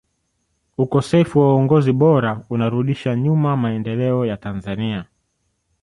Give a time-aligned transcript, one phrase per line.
[0.77, 5.05] ukosefu wa uongozi bora unarudisha nyuma maendeleo ya tanzania